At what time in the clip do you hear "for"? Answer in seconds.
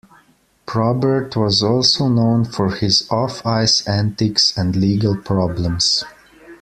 2.43-2.71